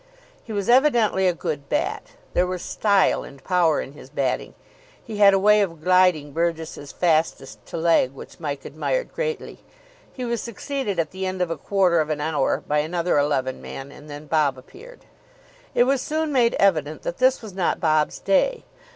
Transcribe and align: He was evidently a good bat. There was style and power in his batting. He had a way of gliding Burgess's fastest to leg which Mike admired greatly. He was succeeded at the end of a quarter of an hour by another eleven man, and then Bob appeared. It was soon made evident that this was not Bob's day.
He 0.43 0.51
was 0.51 0.67
evidently 0.67 1.27
a 1.27 1.31
good 1.33 1.69
bat. 1.69 2.13
There 2.33 2.47
was 2.47 2.63
style 2.63 3.23
and 3.23 3.43
power 3.43 3.81
in 3.81 3.91
his 3.93 4.09
batting. 4.09 4.55
He 5.03 5.17
had 5.17 5.31
a 5.31 5.37
way 5.37 5.61
of 5.61 5.83
gliding 5.83 6.33
Burgess's 6.33 6.91
fastest 6.91 7.63
to 7.67 7.77
leg 7.77 8.11
which 8.11 8.39
Mike 8.39 8.65
admired 8.65 9.13
greatly. 9.13 9.59
He 10.11 10.25
was 10.25 10.41
succeeded 10.41 10.97
at 10.97 11.11
the 11.11 11.27
end 11.27 11.39
of 11.39 11.51
a 11.51 11.55
quarter 11.57 11.99
of 12.01 12.09
an 12.09 12.19
hour 12.19 12.63
by 12.67 12.79
another 12.79 13.19
eleven 13.19 13.61
man, 13.61 13.91
and 13.91 14.09
then 14.09 14.25
Bob 14.25 14.57
appeared. 14.57 15.05
It 15.75 15.83
was 15.83 16.01
soon 16.01 16.31
made 16.31 16.55
evident 16.55 17.03
that 17.03 17.19
this 17.19 17.43
was 17.43 17.53
not 17.53 17.79
Bob's 17.79 18.17
day. 18.17 18.63